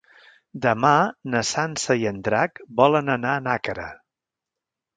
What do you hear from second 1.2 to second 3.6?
na Sança i en Drac volen anar a